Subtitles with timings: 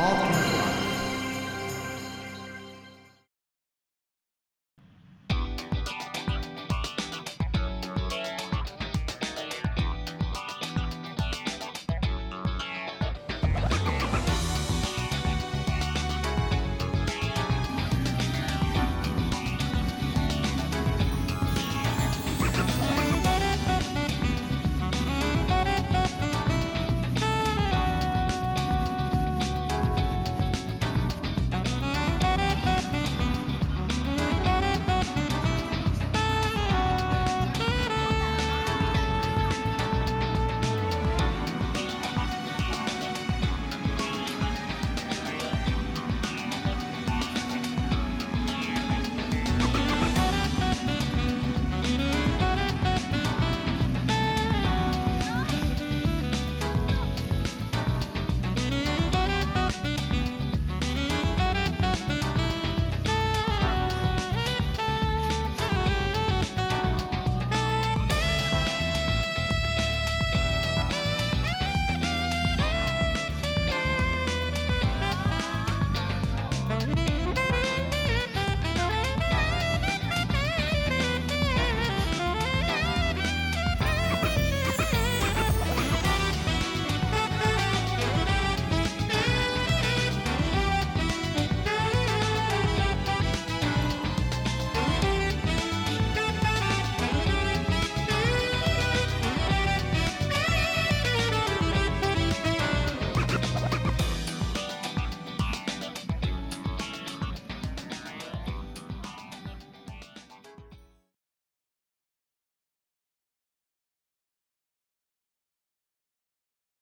[0.00, 0.49] Podcast.